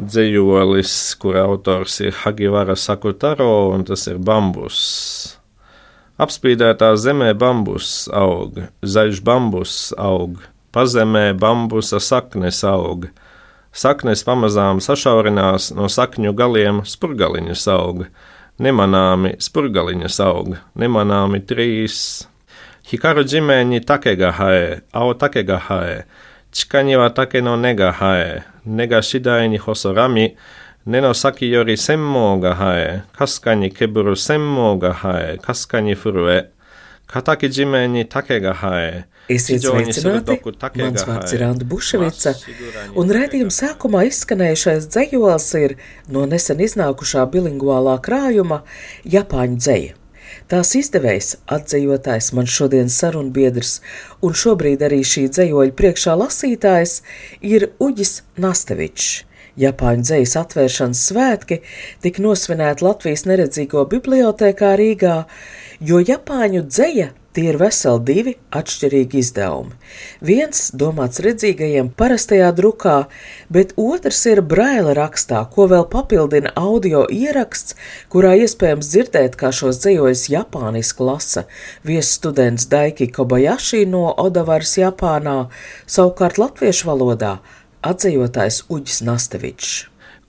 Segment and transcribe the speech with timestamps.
[0.00, 4.80] dzējolis, kur autors ir Hagivara Sakutaro, un tas ir bambus.
[6.22, 13.08] Apspīdētā zemē bambus aug, zaļš bambus aug, pazemē bambusa saknes aug.
[13.72, 18.04] Saknes pamazām sašaurinās, no sakņu galiem spurgaliņas aug,
[18.60, 22.28] nemanāmi spurgaliņas aug, nemanāmi trīs.
[22.90, 26.02] Hikaru ģimeņi takegahae, au takegahae,
[28.66, 30.36] čikaņi wa take no negahae, nega shidaini hosorami,
[30.84, 36.48] nenosaki yori semmo gahae, kaskaņi keburu semmo gahae, kaskaņi furue,
[37.06, 40.40] kataki ģimeņi takegahae, Esiet sveicināti!
[40.74, 42.34] Mans vārds ir Anna Buševica,
[42.94, 45.76] un redzījuma sākumā izskanējušais dzējols ir
[46.08, 48.64] no nesen iznākušā bilinguālā krājuma
[49.04, 50.01] Japāņu dzēja.
[50.50, 53.76] Tās izdevējs, atzējotājs, man šodienas sarunbiedrs,
[54.24, 56.96] un šobrīd arī šī dzējoļa priekšā lasītājs
[57.46, 59.22] ir Uģis Nastevičs.
[59.60, 61.58] Japāņu dzējas atvēršanas svētki
[62.04, 65.16] tika nosvinēti Latvijas neredzīgo bibliotekā Rīgā,
[65.84, 69.72] jo Japāņu dzēja Tie ir veseli divi atšķirīgi izdevumi.
[70.20, 72.96] Viens domāts redzīgajiem parastajā drukā,
[73.48, 77.72] bet otrs ir braila rakstā, ko vēl papildina audio ieraksts,
[78.12, 81.46] kurā iespējams dzirdēt, kā šos dzējojas japāniski lasa
[81.88, 85.38] viesstudents Daiki Kobayashi no Odavaras Japānā,
[85.88, 87.38] savukārt latviešu valodā
[87.80, 89.72] atzējotājs Uģis Nastevičs.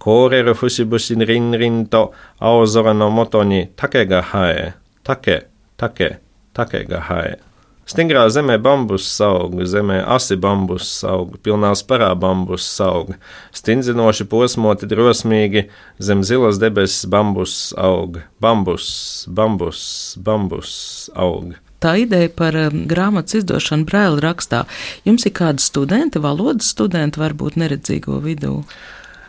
[0.04, 2.10] Kōreru fusibusin rin rin to
[2.40, 5.42] aozora no motoni take ga hae, take,
[5.80, 6.10] take.
[6.54, 7.40] Takegahai.
[7.84, 13.12] Stingrā zemē bambus aug, zemē asi bambus aug, pilnā sparā bambus aug,
[13.52, 15.66] stindzinoši posmoti drosmīgi,
[16.00, 18.88] zem zilas debesis bambus aug, bambus,
[19.28, 19.84] bambus,
[20.16, 20.72] bambus
[21.12, 21.58] aug.
[21.84, 24.64] Tā ideja par um, grāmatas izdošanu brēlu rakstā.
[25.04, 28.62] Jums ir kādi studenti, valodas studenti, varbūt neredzīgo vidū?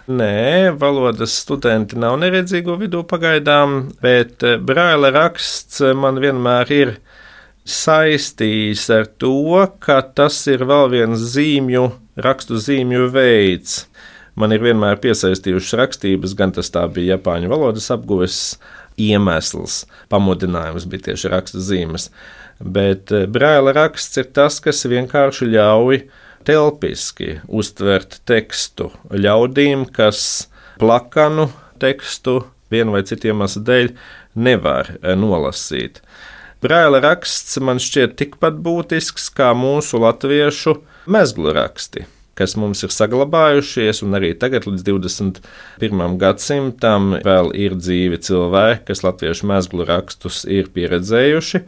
[0.05, 6.95] Nē, valodas studenti nav neredzīgo vidū pagaidām, bet eh, brāļa raksts man vienmēr ir
[7.65, 11.89] saistījis ar to, ka tas ir vēl viens zīmju,
[12.21, 13.85] rakstu zīmju veids.
[14.35, 18.39] Man ir vienmēr piesaistījušas rakstības, gan tas bija Japāņu valodas apguves
[19.01, 22.09] iemesls, pamudinājums bija tieši rakstu zīmes.
[22.61, 26.03] Bet eh, brāļa raksts ir tas, kas vienkārši ļauj
[26.47, 30.49] telpiski uztvert tekstu ļaudīm, kas
[30.79, 31.49] plakanu
[31.83, 32.43] tekstu
[32.75, 33.91] vienu vai citu iemeslu dēļ
[34.35, 36.03] nevar eh, nolasīt.
[36.65, 40.79] Braila raksts man šķiet tikpat būtisks kā mūsu latviešu
[41.13, 46.17] mezglu raksti kas mums ir saglabājušies, un arī tagad, līdz 21.
[46.19, 51.61] gadsimtam, vēl ir dzīvi cilvēki, kas latviešu mezglu rakstus ir pieredzējuši.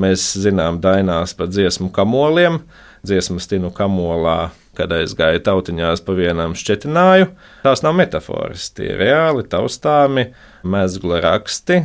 [0.00, 2.60] Mēs zinām dainās par dziesmu kamoliem,
[3.06, 4.50] dziesmu stinu kamolā.
[4.76, 7.30] Kad aizgāja tautiņās pa vienam šķetināju,
[7.64, 10.28] tās nav metafāras, tie ir reāli taustāmi
[10.62, 11.80] mezgla raksti,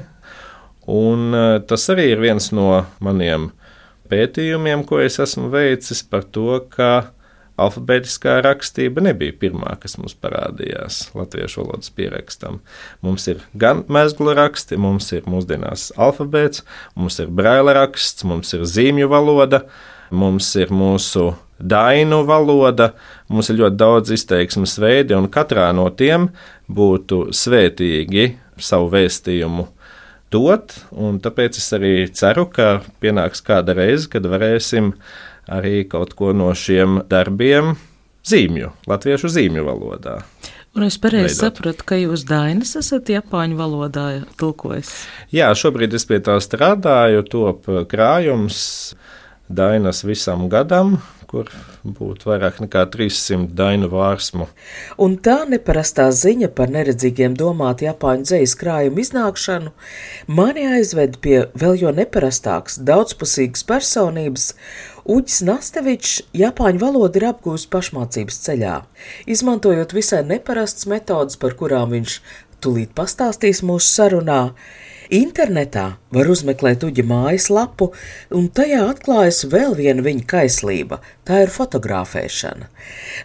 [0.86, 3.50] Un eh, tas arī ir viens no maniem
[4.12, 7.10] pētījumiem, ko es esmu veicis par to, ka
[7.62, 12.60] alfabētiskā rakstība nebija pirmā, kas mums parādījās latviešu valodas pierakstam.
[13.06, 16.66] Mums ir gan mezgla raksti, mums ir mūsdienās alfabēts,
[17.00, 19.64] mums ir braila raksts, mums ir zīmju valoda,
[20.12, 22.92] mums ir mūsu dainu valoda,
[23.32, 26.30] mums ir ļoti daudz izteiksmes veidi, un katrā no tiem
[26.68, 29.70] būtu svētīgi savu vēstījumu
[30.34, 34.94] dot, tāpēc es arī ceru, ka pienāks kāda reize, kad varēsim
[35.52, 37.76] arī kaut ko no šiem darbiem
[38.26, 40.20] zīmju, latviešu zīmju valodā.
[40.76, 44.08] Un es pareizi sapratu, ka jūs dainas esat Japāņu valodā
[44.40, 44.90] tulkojis.
[45.32, 48.58] Jā, šobrīd es pie tā strādāju, top krājums
[49.48, 50.98] dainas visam gadam,
[51.36, 51.52] kur
[51.84, 54.48] būtu vairāk nekā 300 dainu vārsmu.
[55.02, 59.74] Un tā neparastā ziņa par neredzīgiem domātu Japāņu dzīslu krājumu iznākšanu
[60.40, 64.54] mani aizved pie vēl jo neparastākas, daudzpusīgas personības.
[65.06, 68.80] Uģis Nastevičs Japāņu valodu ir apgūlis pašmācības ceļā,
[69.30, 72.18] izmantojot visai neparastas metodas, par kurām viņš
[72.64, 74.42] tulīt pastāstīs mūsu sarunā.
[75.14, 75.86] Internetā
[76.16, 77.92] var uzmeklēt uģa mājaslapu,
[78.34, 82.70] un tajā atklājas vēl viena viņa kaislība tā ir fotografēšana.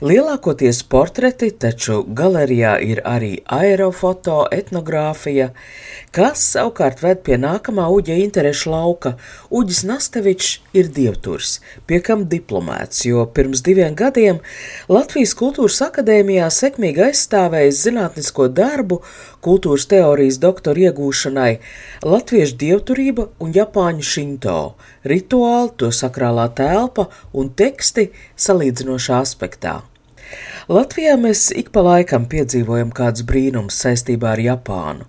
[0.00, 5.50] Lielākoties portreti, taču galerijā ir arī aerofoto, etnogrāfija,
[6.17, 9.14] kas savukārt ved pie nākamā uģa interešu lauka.
[9.52, 14.41] Uģis Nastevičs ir dievturs, pie kam diplomēts, jo pirms diviem gadiem
[14.88, 19.02] Latvijas Kultūras akadēmijā sekmīgi aizstāvējis zinātnisko darbu
[19.44, 21.52] kultūras teorijas doktora iegūšanai
[22.05, 24.58] Latviešu dievturība un Japāņu šinto,
[25.05, 29.81] rituāli, to sakrālā telpa un teksti salīdzinošā aspektā.
[30.70, 35.08] Latvijā mēs ik pa laikam piedzīvojam kādus brīnumus saistībā ar Japānu.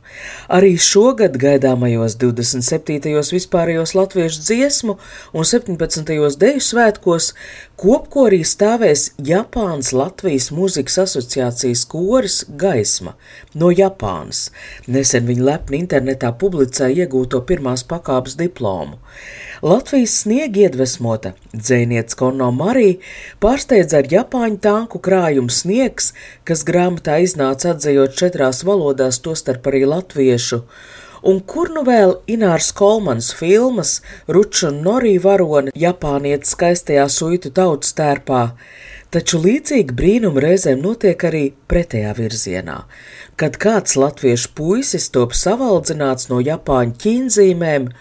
[0.49, 3.13] Arī šogad gaidāmajos 27.
[3.35, 4.97] vispārējos latviešu dziesmu
[5.37, 6.15] un 17.
[6.41, 7.33] deju svētkos
[7.81, 13.15] kopkorī stāvēs Japānas Latvijas mūzikas asociācijas koris Gaisma
[13.57, 14.51] no Japānas.
[14.85, 18.99] Nesen viņi lepni internetā publicēja iegūto pirmās pakāpes diplomu.
[19.65, 22.99] Latvijas sniega iedvesmota dzēniece Konno Marija
[23.41, 26.13] pārsteidza ar Japāņu tanku krājumu sniegs,
[26.45, 30.61] kas grāmatā iznāca atzējot četrās valodās, tostarp arī latviešu.
[31.21, 37.93] Un kur nu vēl Inārs Kolmans filmas Ruču un Norī varoni Japāniet skaistajā suitu tautas
[37.97, 38.41] tērpā,
[39.13, 42.79] taču līdzīgi brīnumi reizēm notiek arī pretējā virzienā,
[43.37, 47.91] kad kāds latviešu puisis top savaldzināts no Japāņu ķīnzīmēm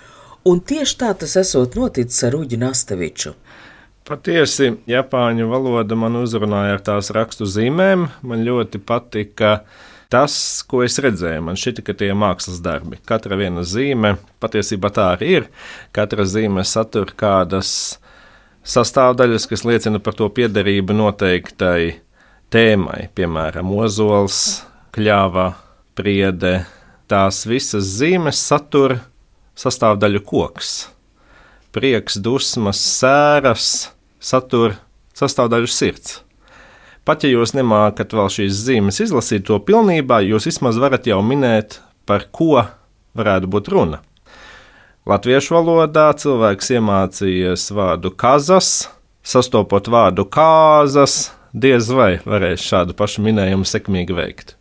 [0.49, 3.34] un tieši tā tas esot noticis ar Uģi Nasteviču.
[4.08, 8.08] Patiesi, Japāņu valoda man uzrunāja ar tās rakstu zīmēm.
[8.26, 9.61] Man ļoti patika
[10.11, 10.35] tas,
[10.67, 11.45] ko es redzēju.
[11.47, 12.99] Man šķita, ka tie ir mākslas darbi.
[13.07, 15.49] Katra viena zīme, patiesībā tā arī ir.
[15.97, 17.73] Katra zīme satur kādas
[18.67, 22.01] sastāvdaļas, kas liecina par to piederību noteiktai
[22.53, 24.62] tēmai, piemēram, ozols,
[24.95, 25.53] kļāva,
[25.99, 26.65] priede.
[27.11, 28.99] Tās visas zīmes satur
[29.59, 30.75] sastāvdaļu koks.
[31.75, 34.79] Prieks, dusmas, sēras, satura
[35.19, 36.21] sastāvdaļu sirds.
[37.11, 41.81] Pat ja jūs nemākat vēl šīs zīmes izlasīt to pilnībā, jūs vismaz varat jau minēt,
[42.07, 42.61] par ko
[43.19, 43.99] varētu būt runa.
[45.11, 48.87] Latviešu valodā cilvēks iemācījies vārdu kazas,
[49.27, 54.55] sastopot vārdu kāzas, diez vai varēs šādu pašu minējumu sekmīgi veikt.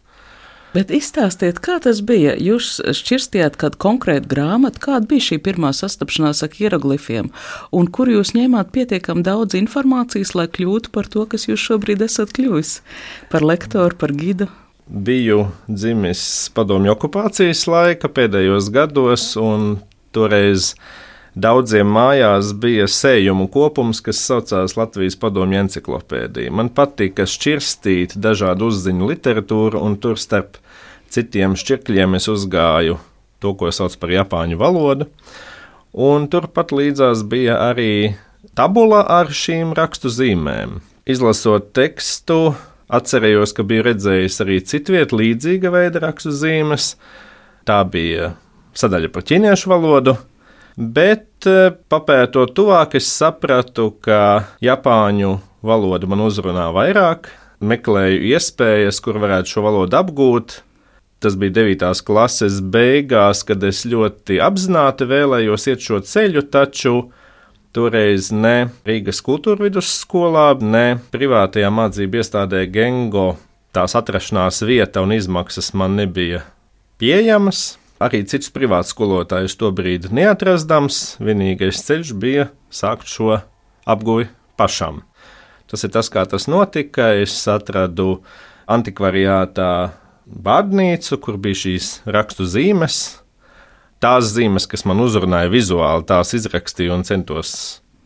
[0.70, 2.36] Bet izstāstiet, kā tas bija.
[2.38, 7.32] Jūs šķirstījāt kādu konkrētu grāmatu, kāda bija šī pirmā sastapšanās ar hieroglifiem,
[7.74, 12.36] un kur jūs ņēmāt pietiekami daudz informācijas, lai kļūtu par to, kas jūs šobrīd esat
[12.38, 12.76] kļuvis-
[13.34, 14.50] par lektoru, par gidu.
[14.86, 16.22] Biju dzimis
[16.54, 19.82] padomju okupācijas laika pēdējos gados, un
[20.14, 20.76] toreiz
[21.38, 26.54] Daudziem mājās bija sējumu kopums, kas saucās Latvijas padomju enciklopēdija.
[26.54, 30.58] Man patika šķirstīt dažādu uzziņu literatūru, un tur starp
[31.14, 32.98] citiem šķirkļiem es uzgāju
[33.40, 35.10] to, ko sauc par japāņu valodu.
[35.94, 38.16] Un turpat līdzās bija arī
[38.58, 40.80] tabula ar šīm rakstu zīmēm.
[41.10, 42.56] Izlasot tekstu,
[42.90, 46.94] atcerējos, ka biju redzējis arī citvietu līdzīga veida rakstu zīmes.
[47.66, 48.34] Tā bija
[48.78, 50.18] sadaļa par ķīniešu valodu,
[50.80, 55.34] Bet eh, papētot tuvāk, es sapratu, ka Japāņu
[55.68, 57.28] valoda man uzrunā vairāk,
[57.60, 60.62] meklēju iespējas, kur varētu šo valodu apgūt.
[61.20, 61.84] Tas bija 9.
[62.08, 66.94] klases beigās, kad es ļoti apzināti vēlējos iet šo ceļu, taču
[67.76, 73.34] toreiz ne Rīgas kultūra vidusskolā, ne privātajā mācību iestādē Gengo
[73.76, 76.46] tās atrašanās vieta un izmaksas man nebija
[77.04, 77.79] pieejamas.
[78.00, 83.42] Arī cits privāts skolotājs to brīdi neatrastams, vienīgais ceļš bija sākt šo
[83.90, 85.02] apguvi pašam.
[85.70, 87.12] Tas ir tas, kā tas notika.
[87.20, 88.22] Es atradu
[88.72, 89.72] antikvariātā
[90.26, 93.20] bārnīcu, kur bija šīs rakstu zīmes.
[94.00, 97.52] Tās zīmes, kas man uzrunāja vizuāli, tās izrakstīju un centos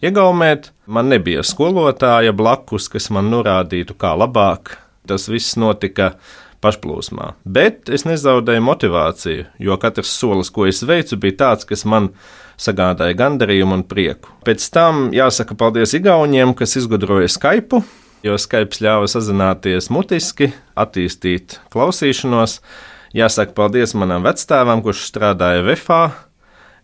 [0.03, 0.71] iegaumēt.
[0.89, 4.79] Man nebija skolotāja blakus, kas man norādītu, kā labāk.
[5.07, 6.15] Tas viss notika
[6.63, 7.33] pašplūsmā.
[7.43, 12.11] Bet es nezaudēju motivāciju, jo katrs solis, ko es veicu, bija tāds, kas man
[12.59, 14.31] sagādāja gandarījumu un prieku.
[14.47, 17.83] Pēc tam jāsaka paldies Igauniem, kas izgudroja Skype,
[18.23, 22.59] jo Skype ļāva sazināties mutiski, attīstīt klausīšanos.
[23.13, 26.03] Jāsaka paldies manam vecstāvam, kurš strādāja VFā,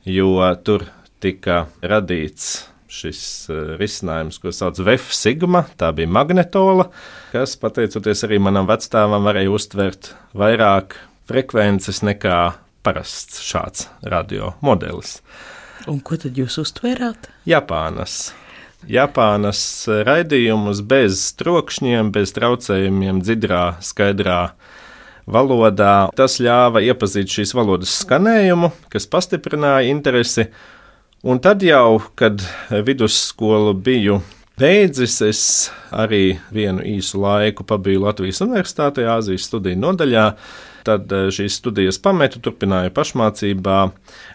[0.05, 0.85] jo tur
[1.23, 6.89] tika radīts šis uh, risinājums, ko sauc VF Sigma, tā bija magnetola,
[7.33, 10.97] kas, pateicoties arī manam vecstāvam, varēja uztvert vairāk
[11.29, 12.39] frekvences nekā
[12.83, 15.19] parasts šāds radio modelis.
[15.89, 17.29] Un ko tad jūs uztvērāt?
[17.47, 18.31] Japānas.
[18.87, 19.61] Japānas
[20.07, 24.41] raidījumus bez trokšņiem, bez traucējumiem, dziļā, skaidrā
[25.29, 26.09] valodā.
[26.15, 30.47] Tas ļāva iepazīt šīs valodas skanējumu, kas pastiprināja interesi
[31.19, 32.39] Un tad jau, kad
[32.71, 34.21] vidusskolu biju
[34.55, 35.41] beidzis, es
[35.91, 40.23] arī vienu īsu laiku pabiju Latvijas Universitātē, Āzijas studiju nodaļā.
[40.87, 43.79] Tad eh, šīs studijas pametu, turpināju pašmācībā.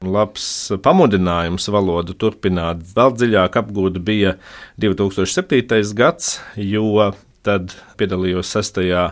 [0.04, 0.48] Labs
[0.84, 2.82] pamudinājums valodu turpināt.
[2.92, 4.34] Vēl dziļāk apgūt bija
[4.76, 5.80] 2007.
[5.96, 7.14] gads, jo
[7.48, 9.06] tad piedalījos sestajā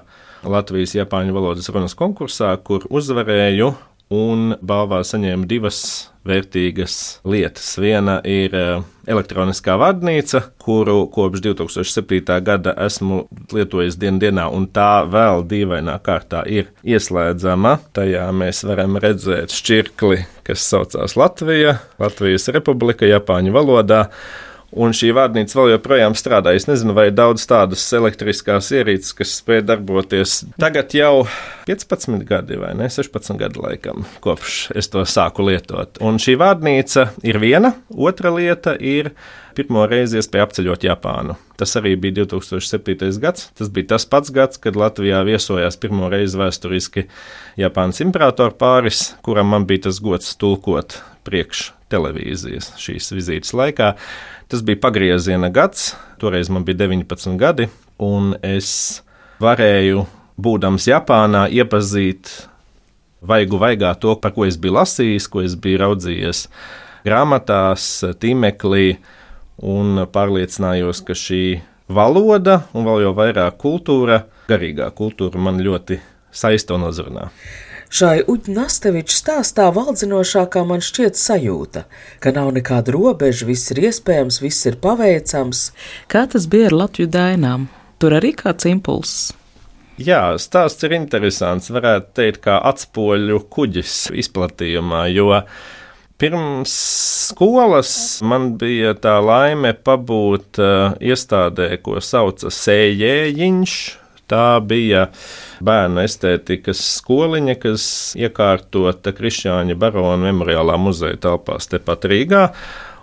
[0.44, 3.72] Latvijas-Japāņu valodas runas konkursā, kur uzvarēju
[4.12, 5.82] un balvā saņēma divas
[6.28, 7.72] vērtīgas lietas.
[7.82, 12.36] Viena ir eh, elektroniskā vārnīca, kuru kopš 2007.
[12.46, 17.78] gada esmu lietojis dienā, un tā vēl dīvainā kārtā ir ieslēdzama.
[17.96, 24.06] Tajā mēs varam redzēt šķirkli, kas saucās Latvija, Latvijas Republika, Japāņu valodā.
[24.72, 26.54] Un šī vārnīca vēl joprojām strādā.
[26.56, 30.38] Es nezinu, vai ir daudz tādas elektriskās ierīces, kas spēj darboties.
[30.60, 31.26] Tagad jau
[31.68, 32.88] 15 gadi, vai ne?
[32.92, 36.00] 16 gadi laikam, kopš es to sāku lietot.
[36.00, 39.12] Un šī vārnīca ir viena, otra lieta ir
[39.52, 41.36] pirmo reizi iespēja apceļot Japānu.
[41.60, 43.12] Tas arī bija 2007.
[43.20, 43.50] gads.
[43.58, 47.04] Tas bija tas pats gads, kad Latvijā viesojās pirmo reizi vēsturiski
[47.60, 53.92] Japānas imperatora pāris, kuram man bija tas gods tulkot priekš televīzijas šīs vizītes laikā.
[54.52, 59.00] Tas bija pagrieziena gads, toreiz man bija 19 gadi, un es
[59.40, 60.02] varēju,
[60.36, 62.28] būdams Japānā, iepazīt
[63.24, 66.42] vaigu vaigā to, par ko es biju lasījis, ko es biju raudzījies
[67.08, 67.88] grāmatās,
[68.20, 68.98] tīmeklī,
[69.72, 71.42] un pārliecinājos, ka šī
[71.88, 77.30] valoda, un vēl jau vairāk kultūra, garīgā kultūra man ļoti saista un uzrunā.
[77.92, 81.82] Šai Uģnasteviča stāstā valdzinošākā man šķiet sajūta,
[82.24, 85.66] ka nav nekāda robeža, viss ir iespējams, viss ir paveicams.
[86.08, 87.68] Kā tas bija ar Latviju dainām?
[88.00, 89.34] Tur arī kāds impulss.
[90.00, 91.68] Jā, stāsts ir interesants.
[91.68, 95.42] Varētu teikt, kā atspoļu kuģis izplatījumā, jo
[96.16, 96.72] pirms
[97.28, 97.92] skolas
[98.24, 103.80] man bija tā laime pabūt uh, iestādē, ko sauca Sējējiņš.
[104.32, 105.08] Tā bija
[105.60, 107.84] bērnu estētikas skoliņa, kas
[108.16, 112.46] iekārtota Krišāņa Barona memoriālā muzeja telpās tepat Rīgā.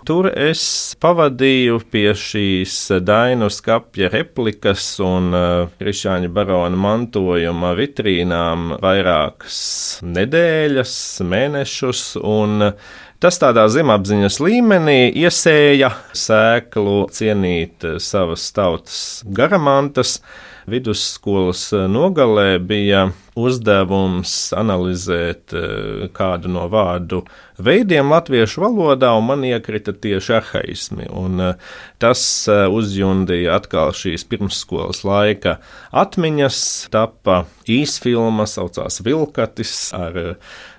[0.08, 0.62] Tur es
[0.98, 9.60] pavadīju pie šīs dainu skapja replikas un uh, Krišāņa barona mantojuma vitrīnām vairākas
[10.02, 10.96] nedēļas,
[11.30, 12.72] mēnešus, un
[13.20, 19.00] Tas tādā zemapziņas līmenī iesēja sēklu cienīt savas tautas
[19.36, 20.22] garamantas,
[20.70, 23.08] vidusskolas eh, nogalē bija
[23.38, 27.22] uzdevums analizēt eh, kādu no vārdu
[27.60, 31.08] veidiem latviešu valodā, un man iekrita tieši arhaismi.
[31.10, 31.72] Un eh,
[32.02, 35.58] tas uzjundīja atkal šīs pirmsskolas laika
[35.90, 36.60] atmiņas,
[36.94, 40.20] tapa īsfilma, saucās Vilkatis ar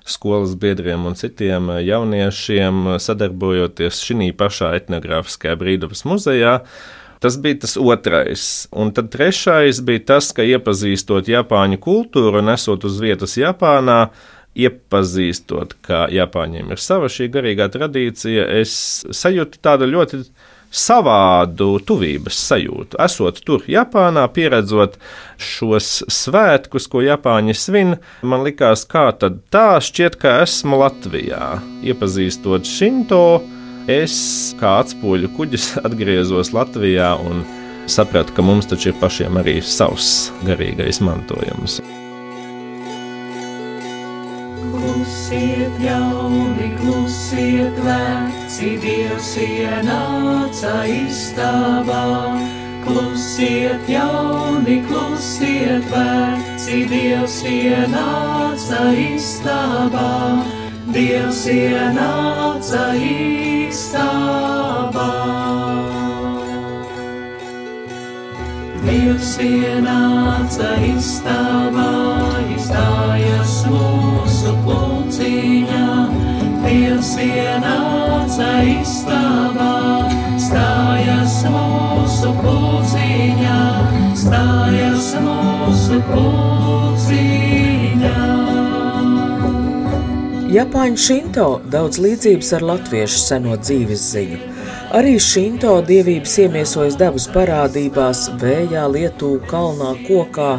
[0.07, 6.57] skolas biedriem un citiem jauniešiem, sadarbojoties šī pašā etnogrāfiskajā brīvdabas muzejā.
[7.21, 8.43] Tas bija tas otrais.
[8.73, 14.07] Un tad trešais bija tas, ka iepazīstot Japāņu kultūru un esot uz vietas Japānā,
[14.57, 18.73] iepazīstot, ka Japāņiem ir sava šī garīgā tradīcija, es
[19.13, 20.23] sajūtu tādu ļoti
[20.71, 22.97] savādu tuvības sajūtu.
[23.05, 24.97] Esot tur, Japānā, pieredzot
[25.37, 31.57] šos svētkus, ko Japāņi svin, man likās, kā tad tā šķiet, ka esmu Latvijā.
[31.85, 33.41] Iepazīstot Šinto,
[33.89, 37.41] Es kā atspūļu kuģis atgriezos Latvijā un
[37.89, 41.79] sapratu, ka mums taču ir pašiem arī savs garīgais mantojums.
[44.61, 52.05] Klusiet, jauni, klusiet, veci, Dievs ienāca istabā.
[52.85, 60.60] Klusiet, jauni, klusiet, veci, Dievs ienāca istabā.
[60.91, 65.05] Dievs ienāca istabā.
[68.83, 71.87] Dievs ienāca istabā,
[72.57, 75.87] izstājas mūsu pulciņā.
[76.65, 79.71] Dievs ienāca istabā,
[90.51, 94.39] Japāņu šinto daudz līdzības ar latviešu seno dzīves ziņu.
[94.97, 100.49] Arī šinto dievības iemiesojas dabas parādībās, vējā, lietū, kalnā, kokā.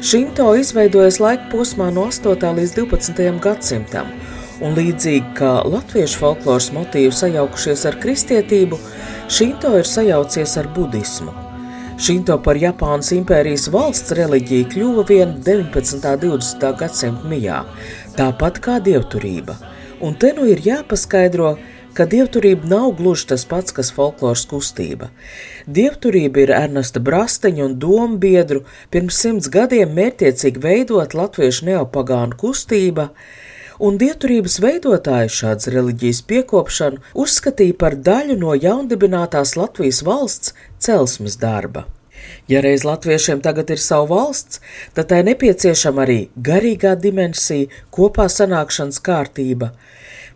[0.00, 2.48] Šinto izveidojas laika posmā no 8.
[2.62, 3.24] līdz 12.
[3.44, 4.08] gadsimtam,
[4.64, 8.80] un līdzīgi kā latviešu folkloras motīvi sajaukušies ar kristietību,
[9.28, 11.42] šinto ir sajaucies ar budismu.
[11.96, 15.96] Šinto par Japānas impērijas valsts reliģiju kļuva vien 19.
[15.96, 16.66] un 20.
[16.80, 17.62] gadsimta mijā
[18.16, 19.56] tāpat kā dievturība,
[20.00, 21.54] Un te nu ir jāpaskaidro,
[21.96, 25.08] ka dievturība nav gluži tas pats, kas folkloras kustība.
[25.78, 33.08] Dievturība ir Ernesta Brasteņa un domu biedru pirms simts gadiem mērķiecīgi veidot latviešu neopagānu kustība,
[33.80, 41.88] un dievturības veidotāji šādas reliģijas piekopšanu uzskatīja par daļu no jaundibinātās Latvijas valsts celsmes darba.
[42.48, 44.60] Ja reiz latviešiem tagad ir sava valsts,
[44.94, 49.72] tad tai nepieciešama arī garīgā dimensija, kopā sanākšanas kārtība.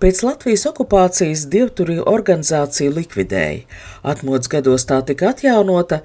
[0.00, 3.66] Pēc Latvijas okupācijas dievturīju organizāciju likvidēja.
[4.12, 5.98] Atmodas gados tā tika atjaunota,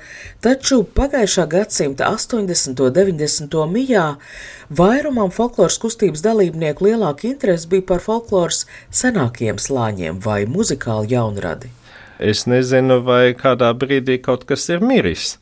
[0.43, 2.81] taču pagājušā gadsimta 80.
[2.83, 3.55] un 90.
[3.71, 4.03] mijā
[4.81, 11.71] vairumam folkloras kustības dalībnieku lielāka interese bija par folkloras senākiem slāņiem vai muzikālu jaunradi.
[12.19, 15.37] Es nezinu, vai kādā brīdī kaut kas ir miris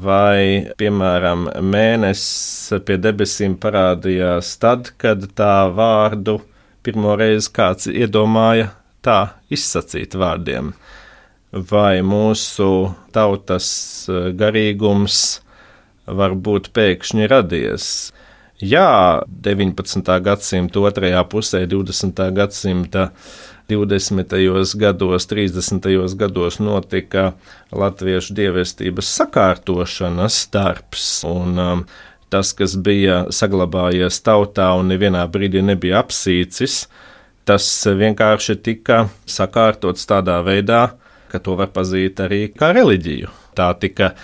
[0.00, 6.38] vai, piemēram, mēnesis pie debesīm parādījās tad, kad tā vārdu
[6.84, 8.70] pirmo reizi kāds iedomāja
[9.04, 9.18] tā
[9.52, 10.72] izsacīt vārdiem,
[11.52, 12.70] vai mūsu
[13.14, 13.68] tautas
[14.08, 15.40] eh, garīgums
[16.10, 17.86] var būt pēkšņi radies.
[18.60, 20.04] Jā, 19.
[20.24, 22.26] gadsimta otrajā pusē, 20.
[22.36, 23.10] gadsimta
[23.70, 24.76] 20.
[24.76, 26.16] gados, 30.
[26.18, 27.32] gados notika
[27.72, 31.08] latviešu dievestības sakārtošanas darbs.
[31.28, 31.84] Un, um,
[32.30, 36.84] tas, kas bija saglabājies tautā un nevienā brīdī nebija apsīcis,
[37.46, 40.84] tas vienkārši tika sakārtots tādā veidā,
[41.30, 43.30] ka to var pazīt arī kā reliģiju.
[43.58, 44.14] Tā tika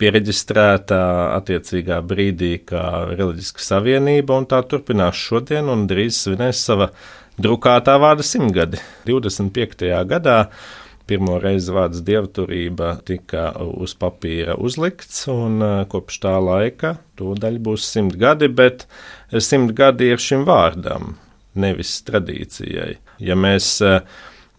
[0.00, 1.00] pieregistrēta
[1.36, 6.90] attiecīgā brīdī kā reliģiska savienība, un tā turpinās šodien un drīz svinēs sava
[7.40, 8.80] drukātā vārda simtgadi.
[9.08, 9.86] 25.
[10.10, 10.38] gadā
[11.08, 17.88] pirmo reizi vārds dievturība tika uz papīra uzlikts, un uh, kopš tā laika tūdaļ būs
[17.90, 18.86] simt gadi, bet
[19.36, 21.18] simt gadi ir šim vārdam,
[21.54, 22.94] nevis tradīcijai.
[23.20, 24.00] Ja mēs uh,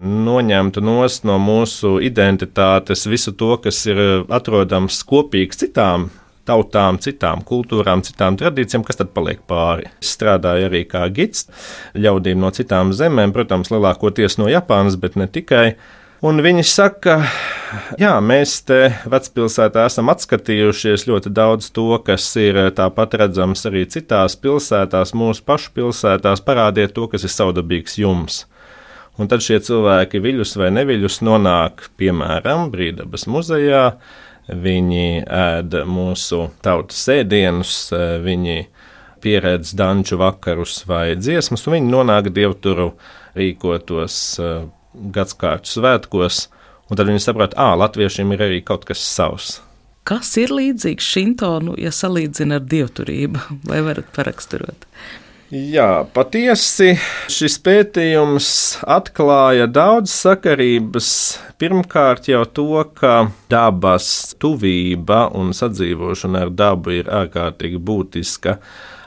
[0.05, 6.11] noņemtu nost no mūsu identitātes visu to, kas ir uh, atrodams kopīgs citām
[6.47, 9.89] tautām, citām kultūrām, citām tradīcijām, kas tad paliek pāri.
[10.01, 11.49] Es strādāju arī kā gids
[11.97, 15.67] ļaudīm no citām zemēm, protams, lielākoties no Japānas, bet ne tikai.
[16.25, 17.19] Un viņi saka,
[18.01, 18.79] jā, mēs te
[19.11, 25.73] vecpilsētā esam atskatījušies ļoti daudz to, kas ir tāpat redzams arī citās pilsētās, mūsu pašu
[25.75, 26.41] pilsētās.
[26.47, 28.45] Parādiet to, kas ir saudabīgs jums.
[29.19, 33.83] Un tad šie cilvēki, viļus vai neviļus, nonāk piemēram Brīdabas muzejā,
[34.49, 37.75] viņi ēd mūsu tautas ēdienus,
[38.25, 38.57] viņi
[39.25, 42.91] pieredz danču vakarus vai dziesmas, un viņi nonāk dievturu
[43.35, 44.19] rīkotos
[45.15, 46.45] gadskārtu svētkos,
[46.89, 49.59] un tad viņi saprot, ā, latviešiem ir arī kaut kas savs.
[50.05, 54.85] Kas ir līdzīgs šintonu, ja salīdzina ar dievturību, vai varat paraksturot?
[55.55, 56.95] Jā, patiesi
[57.31, 58.47] šis pētījums
[58.91, 61.07] atklāja daudz sakarības.
[61.61, 64.09] Pirmkārt, jau to, ka dabas
[64.41, 68.57] tuvība un sadzīvošana ar dabu ir ārkārtīgi būtiska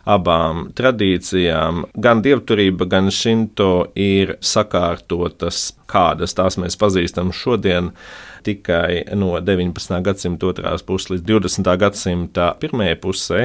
[0.08, 1.82] abām tradīcijām.
[2.00, 7.92] Gan dievturība, gan šinto ir sakārtotas, kādas tās mēs pazīstam šodien
[8.46, 10.00] tikai no 19.
[10.06, 11.76] gadsimta otrās puses līdz 20.
[11.84, 13.42] gadsimta pirmajai pusē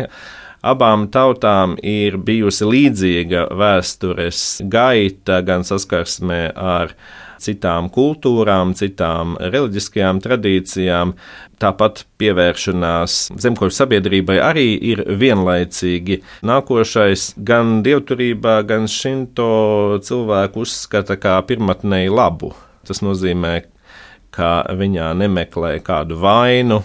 [0.64, 6.96] abām tautām ir bijusi līdzīga vēstures gaita, gan saskarsmē ar
[7.44, 11.14] citām kultūrām, citām reliģiskajām tradīcijām.
[11.60, 16.22] Tāpat pievēršanās zemkošu sabiedrībai arī ir vienlaicīgi.
[16.48, 22.54] Nākošais gan dievturībā, gan šinto cilvēku uzskata kā pirmatnēji labu.
[22.88, 23.62] Tas nozīmē,
[24.34, 26.82] ka viņā nemeklē kādu vainu,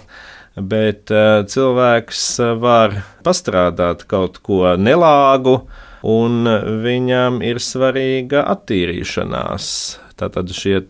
[0.61, 5.61] bet uh, cilvēks eh, var pastrādāt kaut ko nelāgu,
[6.07, 6.47] un
[6.85, 9.69] viņam ir svarīga attīrīšanās.
[10.19, 10.81] Tātad šie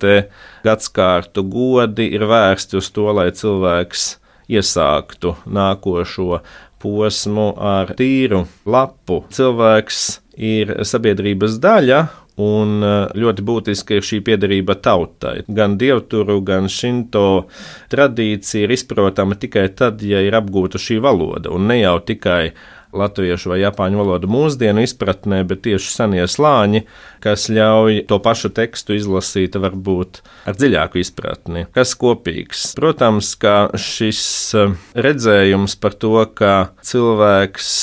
[0.64, 4.06] gadsimtu godi ir vērsti uz to, lai cilvēks
[4.48, 6.40] iesāktu nākošo
[6.80, 9.22] posmu ar tīru lapu.
[9.34, 10.06] Cilvēks
[10.38, 12.00] ir sabiedrības daļa,
[12.38, 15.42] Un eh, ļoti būtiska ir šī piederība tautai.
[15.50, 17.48] Gan dievturu, gan šinto
[17.90, 22.52] tradīcija ir izprotama tikai tad, ja ir apgūta šī valoda, un ne jau tikai
[22.94, 26.84] latviešu vai japāņu valodu mūsdienu izpratnē, bet tieši senie slāņi,
[27.24, 31.66] kas ļauj to pašu tekstu izlasīt varbūt ar dziļāku izpratni.
[31.74, 32.70] Kas kopīgs?
[32.78, 34.22] Protams, ka šis
[34.56, 36.54] eh, redzējums par to, ka
[36.86, 37.74] cilvēks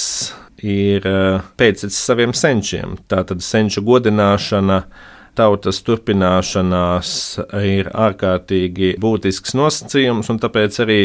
[0.65, 2.97] ir eh, pēctecis saviem senčiem.
[3.11, 4.81] Tātad senču godināšana,
[5.35, 7.11] tautas turpināšanās
[7.67, 11.01] ir ārkārtīgi būtisks nosacījums, un tāpēc arī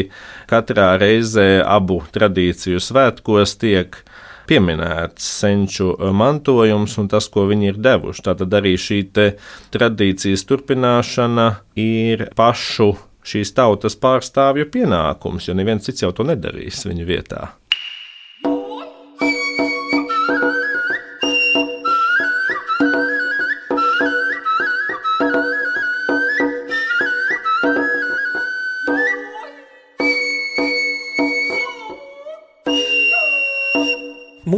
[0.49, 3.99] katrā reizē abu tradīciju svētkos tiek
[4.47, 8.25] pieminēts senču mantojums un tas, ko viņi ir devuši.
[8.25, 9.03] Tātad arī šī
[9.75, 11.47] tradīcijas turpināšana
[11.79, 12.93] ir pašu
[13.27, 17.51] šīs tautas pārstāvju pienākums, jo neviens cits jau to nedarīs viņu vietā.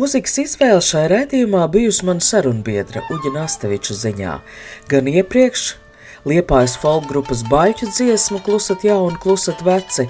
[0.03, 4.33] Mūzikas izvēle šai raidījumā bijusi mana sarunbiedra Uģina Asteviča ziņā.
[4.91, 5.61] Gan iepriekš
[6.27, 10.09] Liepājas folk grupas baļķu dziesmu Klusat jauni, klusat veci,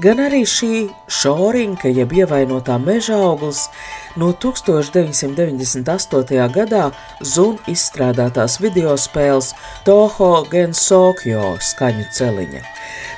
[0.00, 3.68] gan arī šī šorinka, jeb ievainotā meža auglis
[4.16, 6.48] no 1998.
[6.52, 12.62] gadā Zun izstrādātās video spēles Toho Gensokjo skaņu celiņa.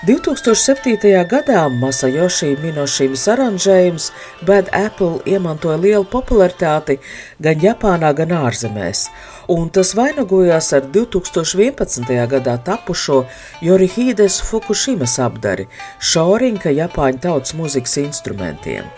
[0.04, 0.98] 2007.
[1.30, 4.10] gadā Masajoši Minošīmas aranžējums
[4.44, 6.98] Bad Apple iemantoja lielu popularitāti
[7.40, 9.06] gan Japānā, gan ārzemēs,
[9.48, 12.12] un tas vainagojās ar 2011.
[12.28, 13.22] gadā tapušo
[13.64, 15.64] Jorihīdes Fukushimas apdari-
[16.12, 18.88] šorinka Japāņu tautas mūzikas instrumentiem.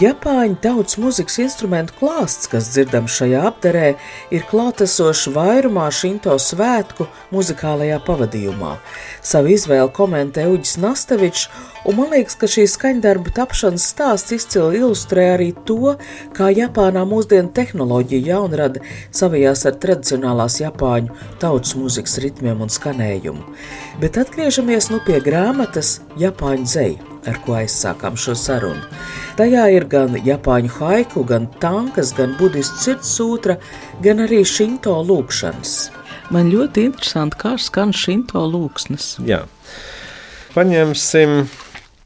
[0.00, 3.90] Japāņu tautas mūzikas instrumentu klāsts, kas dzirdams šajā apdarē,
[4.32, 8.78] ir klātesošs vairumā šinto svētku muzikālajā pavadījumā.
[9.20, 11.44] Savu izvēli komentē Uģis Nastevičs,
[11.84, 15.98] un man liekas, ka šī skaņdarba tapšanas stāsts izcili ilustrē arī to,
[16.32, 18.80] kā Japānā mūsdienu tehnoloģija jaunrada
[19.12, 23.44] savijās ar tradicionālās Japāņu tautas mūzikas ritmiem un skanējumu.
[24.00, 28.82] Bet atgriežamies nu pie grāmatas Japāņu dzeju ar ko aizsākām šo sarunu.
[29.38, 33.58] Tajā ir gan japāņu haiku, gan tankas, gan budistu sirds sūtra,
[34.04, 35.74] gan arī šinto lūkšanas.
[36.32, 39.18] Man ļoti interesanti, kā skan šinto lūksnes.
[39.28, 39.44] Jā.
[40.54, 41.46] Paņemsim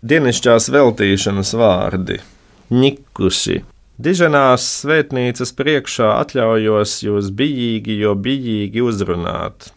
[0.06, 2.20] dienasčās veltīšanas vārdi-
[2.82, 3.62] nikuši.
[3.96, 9.70] Diženās svētnīcas priekšā atļaujos jūs bijīgi, jo bijīgi uzrunāt.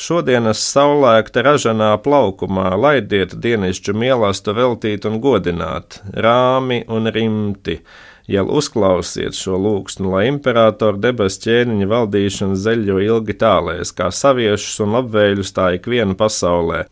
[0.00, 7.76] Šodienas saulēkta ražanā plaukumā laidiet dienišķu mīlestību veltīt un godināt, rāmi un rimti.
[8.30, 14.96] Jau uzklausiet šo lūgstu, lai imperatora debes ķēniņa valdīšana zeļo ilgi tālēs, kā saviešus un
[14.96, 16.86] labvēļus tā ikvienu pasaulē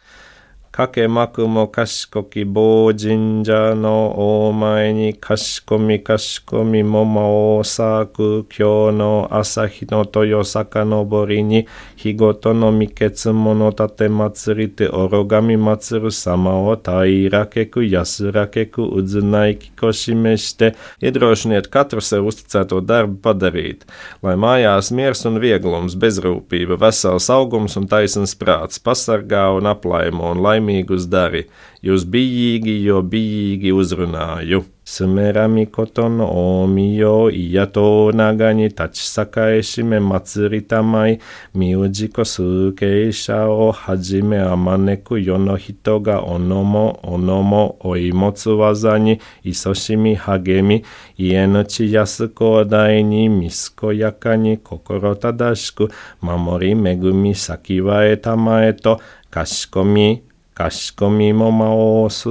[0.79, 23.79] かけまくもかしこき坊神社のお前にかしこみかしこみももおさく今日の朝日の豊坂のぼりに日ごとのみけつものたてまつりておろがみまつる様をたいらけくやすらけくうずないきこしめしてえどろしねえかとせうすつえとだるばだりい
[24.23, 31.47] わいまやすみやすんヴィエグロムズベズルーピーバーサーサーゴムズタイスンスプラツパサーガーナプライモンライ laimīgus dari,
[31.83, 34.65] jūs bijīgi, jo bijīgi uzrunāju.
[34.89, 41.19] Sumerami kotono omiyo iato nagani tachisakaeshi me matsuri tamai
[41.55, 50.15] miuji ko sukeisha o hajime amaneku yono hito ga onomo onomo oimotsu waza ni isoshimi
[50.15, 50.83] hagemi
[51.19, 55.89] ienuchi yasuko dai ni miskoyaka ni kokoro tadashiku
[56.23, 58.99] mamori megumi sakiwae tamae to
[59.31, 60.23] Kashkomi,
[60.58, 62.30] かしこみも回す。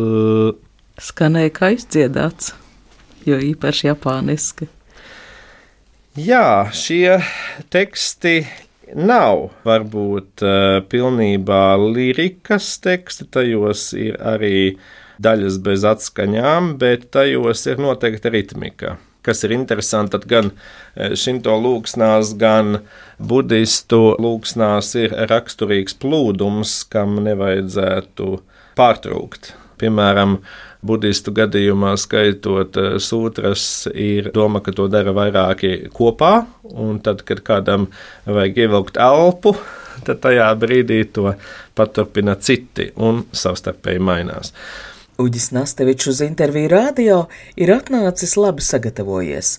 [1.03, 2.53] Skanēja kā izdziedāts,
[3.27, 4.69] jo īpaši japāniski.
[6.19, 7.19] Jā, šie
[7.73, 8.43] teksti
[8.93, 14.77] nav varbūt uh, pilnībā lirikas teksti, tajos ir arī
[15.23, 21.56] daļas bez atskaņām, bet tajos ir noteikti ritmika kas ir interesanti, tad gan e, šinto
[21.62, 22.82] lūksnās, gan
[23.20, 28.38] budistu lūksnās ir raksturīgs plūdums, kam nevajadzētu
[28.80, 29.54] pārtrūkt.
[29.78, 30.40] Piemēram,
[30.88, 36.34] budistu gadījumā skaitot e, sūtras, ir doma, ka to dara vairāki kopā,
[36.74, 37.90] un tad, kad kādam
[38.26, 39.54] vajag ievilkt elpu,
[40.08, 41.34] tad tajā brīdī to
[41.78, 44.54] paturpina citi un savstarpēji mainās.
[45.18, 47.16] Uģis Nastevičs uz interviju radio
[47.58, 49.56] ir atnācis labi sagatavojies.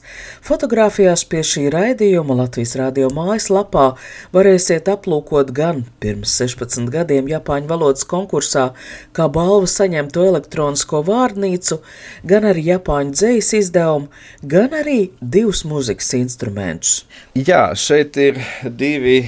[0.47, 3.89] Fotogrāfijās pie šī raidījuma Latvijas radio mājaslapā
[4.37, 8.69] varēsiet aplūkot gan pirms 16 gadiem Japāņu valodas konkursā,
[9.11, 11.83] kā balvu saņemto elektronisko vārnīcu,
[12.23, 14.13] gan arī Japāņu dzējas izdevumu,
[14.47, 17.01] gan arī divus mūzikas instrumentus.
[17.35, 19.25] Jā, šeit ir divi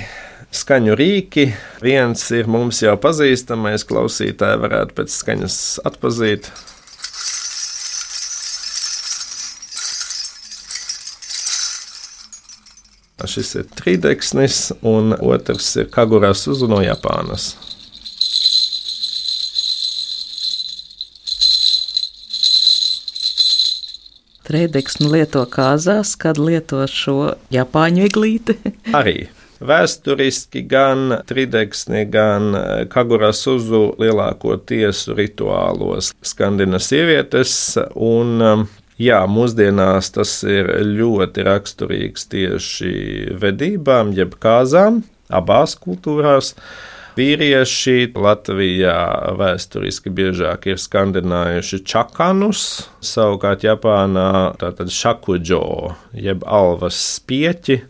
[0.55, 1.51] skaņu rīki.
[1.83, 5.57] Viens ir mums jau pazīstamais, klausītāji varētu pēc skaņas
[5.89, 6.51] atpazīt.
[13.31, 17.53] Šis ir trīdeksnis, un otrs ir Kaguras uz no Japānas.
[24.51, 28.57] Treideksni lieto kāzās, kad lieto šo japāņu eglīti.
[28.99, 29.29] Arī
[29.61, 32.55] vēsturiski gan trideksni, gan
[32.93, 38.69] kagura suzu lielāko tiesu rituālos skandina sievietes, un
[39.01, 42.91] Jā, mūsdienās tas ir ļoti raksturīgs tieši
[43.41, 44.99] vedībām, jeb kāzām,
[45.33, 46.51] abās kultūrās.
[47.17, 48.99] Vīrieši Latvijā
[49.41, 52.67] vēsturiski biežāk ir skandinājuši čakanus,
[53.01, 55.65] savukārt Japānā tātad šakuģo,
[56.21, 57.81] jeb alvas spieķi,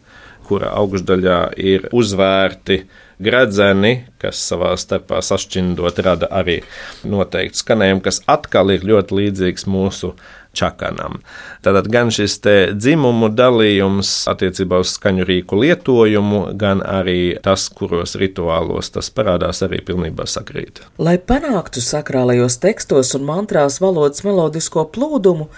[0.51, 2.83] kura augšdaļā ir uzvērti
[3.21, 6.61] gredzeni, kas savā starpā sašķindot rada arī
[7.07, 10.15] noteiktu skanējumu, kas atkal ir ļoti līdzīgs mūsu
[10.57, 11.21] čakanam.
[11.63, 12.39] Tātad gan šis
[12.75, 19.83] dzimumu dalījums attiecībā uz skaņu rīku lietojumu, gan arī tas, kuros rituālos tas parādās, arī
[19.87, 20.83] pilnībā sakrīt.
[20.99, 25.51] Lai panāktu sakrālajos tekstos un mantrās valodas melodisko plūdumu,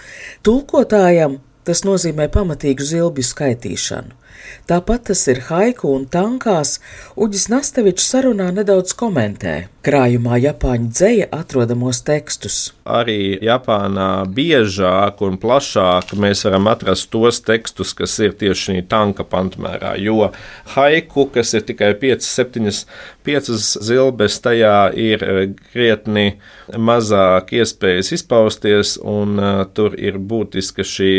[0.45, 4.19] tulkotājam tas nozīmē pamatīgu zilbju skaitīšanu.
[4.69, 6.79] Tāpat tas ir haiku un tankās,
[7.19, 9.67] Uģis Nastevičs sarunā nedaudz komentē.
[9.83, 12.71] Krājumā Japāņu dzēja atrodamos tekstus.
[12.87, 19.25] Arī Japānā biežāk un plašāk mēs varam atrast tos tekstus, kas ir tieši šī tanka
[19.27, 20.29] pantmērā, jo
[20.77, 22.71] haiku, kas ir tikai 5, 7,
[23.27, 23.51] 5
[23.83, 25.25] zilbes, tajā ir
[25.73, 26.37] krietni
[26.71, 31.13] mazāk iespējas izpausties, un uh, tur ir būtiska šī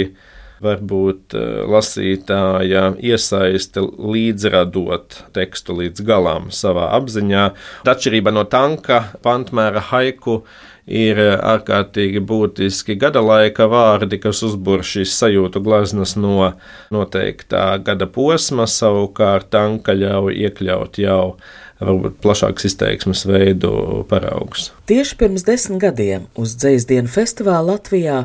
[0.64, 7.48] varbūt eh, lasītāja iesaiste līdzradot tekstu līdz galam savā apziņā.
[7.88, 10.40] Atšķirība no tanka pantmēra haiku
[10.86, 16.52] ir eh, ārkārtīgi būtiski gada laika vārdi, kas uzbur šīs sajūtu glaznas no
[16.94, 21.36] noteiktā gada posma, savukārt tanka ļauj iekļaut jau
[21.82, 24.70] varbūt plašāks izteiksmes veidu paraugs.
[24.90, 28.24] Tieši pirms desmit gadiem uz Dzīs dienu festivālu Latvijā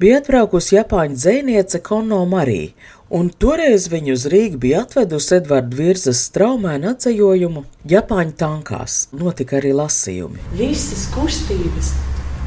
[0.00, 2.72] bija atbraukusi Japāņu dzēniece Konno Marija,
[3.12, 9.06] un toreiz viņu uz Rīgu bija atvedusi Edvards Virzas straumēnu atzējojumu Japāņu tankās.
[9.12, 10.40] Notika arī lasījumi.
[10.56, 11.92] Visas kustības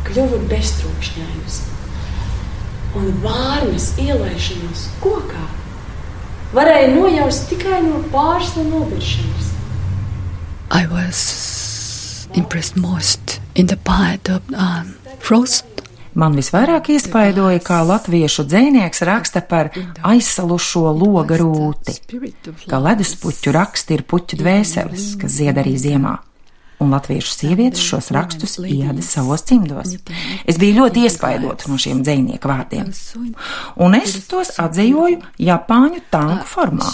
[0.09, 1.61] kļuva beztrūkšņainas,
[2.97, 5.45] un vārnas ielaišanos kokā
[6.55, 9.58] varēja nojaust tikai no pārsla nobiršanas.
[10.71, 15.65] I was impressed most in the part of um, Frost.
[16.13, 19.69] Man visvairāk iespaidoja, kā latviešu dzēnieks raksta par
[20.05, 21.95] aizsalušo loga rūti,
[22.69, 26.17] ka leduspuķu raksti ir puķu dvēseles, kas zied arī ziemā.
[26.79, 29.97] Un latviešu sievietes šos rakstus ieda savos cimdos.
[30.47, 32.93] Es biju ļoti iespaidota no šiem dzēnieku vārdiem.
[33.83, 36.87] Un es tos atzējoju Japāņu tanku formā.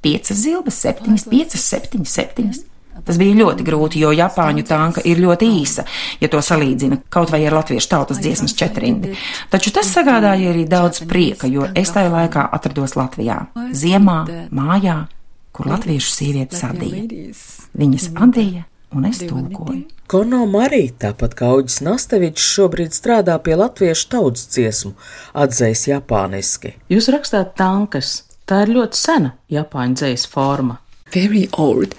[0.00, 2.66] Piecas zilbes, septiņas, piecas, septiņas, septiņas.
[3.06, 5.84] Tas bija ļoti grūti, jo Japāņu tanka ir ļoti īsa,
[6.20, 9.14] ja to salīdzina kaut vai ar latviešu tautas dziesmas četrindi.
[9.52, 14.18] Taču tas sagādāja arī daudz prieka, jo es tajā laikā atrados Latvijā, ziemā,
[14.54, 15.04] mājā,
[15.52, 17.32] kur latviešu sievietes adīja.
[17.78, 19.84] Viņas adīja un es tulkoju.
[20.10, 24.96] Kono Marija, tāpat kā Auģis Nastevičs, šobrīd strādā pie latviešu tautas dziesmu,
[25.38, 26.74] atzēs japāniski.
[26.90, 30.80] Jūs rakstāt tankas, tā ir ļoti sena Japāņu dzējas forma.
[31.14, 31.94] Very old.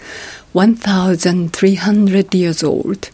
[0.54, 3.12] 1300 years old.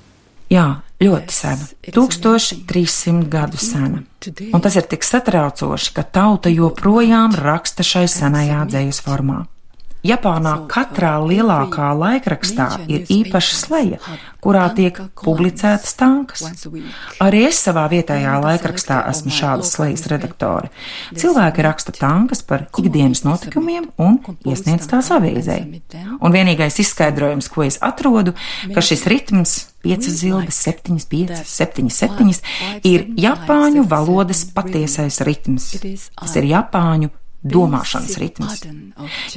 [0.49, 4.01] Jā, ļoti sena, 1300 gadu sena.
[4.53, 9.43] Un tas ir tik satraucoši, ka tauta joprojām raksta šai senajā dzējas formā.
[10.05, 13.97] Japānā katrā lielākā laikrakstā ir īpaša sleja,
[14.43, 16.43] kurā tiek publicētas tankas.
[17.23, 20.69] Arī es savā vietējā laikrakstā esmu šādas slejas redaktore.
[21.17, 25.59] Cilvēki raksta tankas par ikdienas notikumiem un iesniedz tās avīzē.
[26.21, 28.37] Un vienīgais izskaidrojums, ko es atrodu,
[28.73, 29.57] ka šis ritms
[29.87, 32.41] 5 zilbes, 7, 5, 7, 7
[32.87, 35.71] ir Japāņu valodas patiesais ritms.
[36.17, 37.11] Tas ir Japāņu
[37.51, 38.63] domāšanas ritms.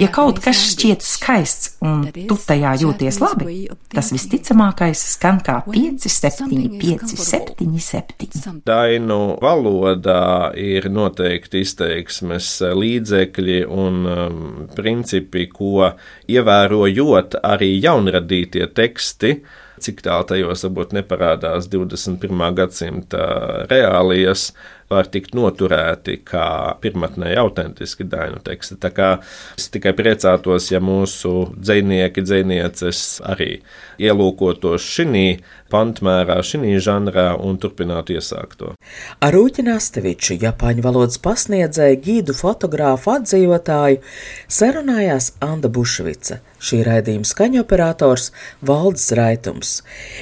[0.00, 6.08] Ja kaut kas šķiet skaists un tu tajā jūties labi, tas visticamākais skan kā 5,
[6.10, 8.60] 7, 5, 7, 7.
[8.68, 14.44] Dainu valodā ir noteikti izteiksmes līdzekļi un um,
[14.76, 15.92] principi, ko
[16.30, 19.34] ievērojot arī jaunradītie teksti
[19.80, 22.42] cik tālu tajos varbūt neparādās 21.
[22.56, 23.22] gadsimta
[23.70, 24.50] reālijas,
[24.90, 26.46] var tikt noturēti kā
[26.82, 28.78] pirmotnēji autentiski dainu teksti.
[28.82, 29.10] Tā kā
[29.58, 33.60] es tikai priecātos, ja mūsu dzinieki, dzinieces arī
[34.02, 35.24] ielūkotos šī
[35.70, 38.74] pantmērā, šī žanrā un turpinātu iesākt to.
[39.22, 44.02] Ar Rūķi Nasteviču, Japāņu valodas pasniedzēju, gīdu fotogrāfu atzīvotāju,
[44.50, 46.40] sarunājās Anda Bušvica.
[46.60, 48.26] Šī raidījuma skaņoperators
[48.68, 49.70] Valdis Raitums.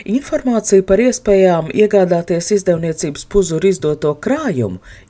[0.07, 4.58] Informāciju par iespējām iegādāties izdevniecības puzuru izdoto krājumu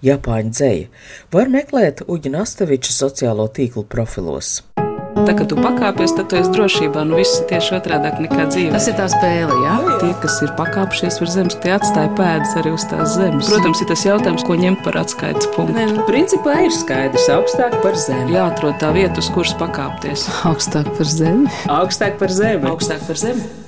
[0.05, 0.91] Japāņu dzēja
[1.35, 4.59] var meklēt Uģina Asteviča sociālo tīklu profilos.
[5.27, 7.03] Tā kā tu pakāpies, tad tu esi drošībā.
[7.09, 8.71] Nu, viss ir tieši otrādi nekā dzīve.
[8.77, 9.75] Tas ir tā spēle, jā.
[10.03, 13.51] Tie, kas ir pakāpšies virs zemes, tie atstāja pēdas arī uz tās zemes.
[13.51, 15.77] Protams, ir tas jautājums, ko ņemt par atskaites punktu.
[15.77, 18.37] Nē, nu, principā ir skaidrs, augstāk par zemi.
[18.37, 20.29] Jāatrod tā vieta, uz kuras pakāpties.
[20.49, 21.51] Augstāk par zemi.
[21.81, 22.71] Augstāk par zemi.
[22.71, 23.68] Augstāk par zemi.